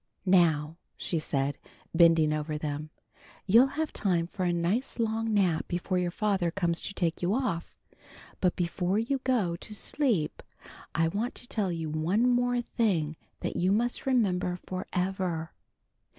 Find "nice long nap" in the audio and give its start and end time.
4.51-5.67